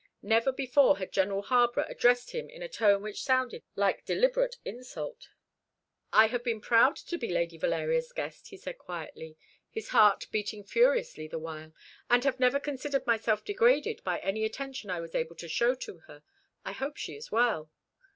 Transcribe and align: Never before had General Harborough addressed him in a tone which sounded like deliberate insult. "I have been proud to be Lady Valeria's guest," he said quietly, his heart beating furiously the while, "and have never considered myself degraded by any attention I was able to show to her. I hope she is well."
Never 0.23 0.51
before 0.51 0.97
had 0.97 1.11
General 1.11 1.43
Harborough 1.43 1.85
addressed 1.87 2.31
him 2.31 2.49
in 2.49 2.63
a 2.63 2.67
tone 2.67 3.03
which 3.03 3.21
sounded 3.21 3.61
like 3.75 4.03
deliberate 4.03 4.55
insult. 4.65 5.29
"I 6.11 6.25
have 6.25 6.43
been 6.43 6.59
proud 6.59 6.95
to 6.95 7.19
be 7.19 7.29
Lady 7.29 7.55
Valeria's 7.55 8.11
guest," 8.11 8.47
he 8.47 8.57
said 8.57 8.79
quietly, 8.79 9.37
his 9.69 9.89
heart 9.89 10.25
beating 10.31 10.63
furiously 10.63 11.27
the 11.27 11.37
while, 11.37 11.75
"and 12.09 12.23
have 12.23 12.39
never 12.39 12.59
considered 12.59 13.05
myself 13.05 13.45
degraded 13.45 14.03
by 14.03 14.17
any 14.21 14.43
attention 14.43 14.89
I 14.89 15.01
was 15.01 15.13
able 15.13 15.35
to 15.35 15.47
show 15.47 15.75
to 15.75 15.99
her. 16.07 16.23
I 16.65 16.71
hope 16.71 16.97
she 16.97 17.15
is 17.15 17.31
well." 17.31 17.69